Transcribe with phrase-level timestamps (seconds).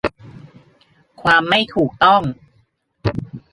[1.21, 2.21] ความไม่ถูกต้อง